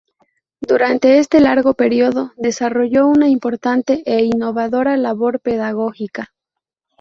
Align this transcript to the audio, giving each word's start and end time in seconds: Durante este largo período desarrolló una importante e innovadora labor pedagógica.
Durante 0.61 1.19
este 1.19 1.39
largo 1.39 1.75
período 1.75 2.31
desarrolló 2.35 3.05
una 3.05 3.29
importante 3.29 4.01
e 4.07 4.25
innovadora 4.25 4.97
labor 4.97 5.39
pedagógica. 5.41 6.33